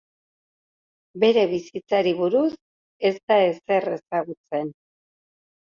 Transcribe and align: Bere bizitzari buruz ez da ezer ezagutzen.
Bere 1.23 1.43
bizitzari 1.51 2.15
buruz 2.23 2.49
ez 3.11 3.15
da 3.21 3.41
ezer 3.53 3.91
ezagutzen. 3.99 4.79